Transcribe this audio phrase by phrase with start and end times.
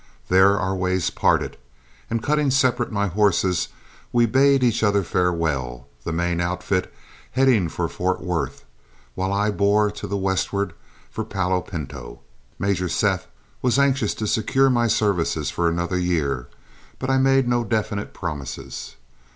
[0.29, 1.57] There our ways parted,
[2.09, 3.67] and cutting separate my horses,
[4.11, 6.91] we bade each other farewell, the main outfit
[7.33, 8.65] heading for Fort Worth,
[9.13, 10.73] while I bore to the westward
[11.11, 12.19] for Palo Pinto.
[12.57, 13.27] Major Seth
[13.61, 16.47] was anxious to secure my services for another year,
[16.97, 18.95] but I made no definite promises.